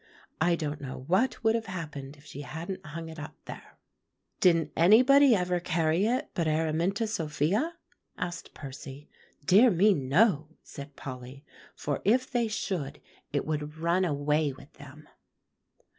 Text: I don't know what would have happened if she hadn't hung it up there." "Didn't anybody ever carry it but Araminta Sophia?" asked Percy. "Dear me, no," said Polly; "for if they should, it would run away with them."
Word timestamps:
I 0.41 0.55
don't 0.55 0.81
know 0.81 1.03
what 1.05 1.43
would 1.43 1.53
have 1.53 1.67
happened 1.67 2.17
if 2.17 2.25
she 2.25 2.41
hadn't 2.41 2.83
hung 2.83 3.07
it 3.07 3.19
up 3.19 3.35
there." 3.45 3.77
"Didn't 4.39 4.71
anybody 4.75 5.35
ever 5.35 5.59
carry 5.59 6.07
it 6.07 6.31
but 6.33 6.47
Araminta 6.47 7.05
Sophia?" 7.05 7.75
asked 8.17 8.55
Percy. 8.55 9.07
"Dear 9.45 9.69
me, 9.69 9.93
no," 9.93 10.47
said 10.63 10.95
Polly; 10.95 11.43
"for 11.75 12.01
if 12.03 12.31
they 12.31 12.47
should, 12.47 12.99
it 13.31 13.45
would 13.45 13.77
run 13.77 14.03
away 14.03 14.51
with 14.51 14.73
them." 14.73 15.07